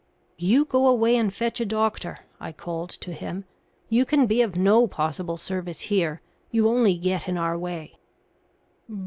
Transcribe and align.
"You 0.39 0.65
go 0.65 0.87
away 0.87 1.15
and 1.15 1.31
fetch 1.31 1.59
a 1.61 1.63
doctor," 1.67 2.21
I 2.39 2.53
called 2.53 2.89
to 2.89 3.13
him; 3.13 3.45
"you 3.87 4.03
can 4.03 4.25
be 4.25 4.41
of 4.41 4.55
no 4.55 4.87
possible 4.87 5.37
service 5.37 5.79
here 5.81 6.21
you 6.49 6.67
only 6.67 6.97
get 6.97 7.27
in 7.29 7.37
our 7.37 7.55
way." 7.55 7.99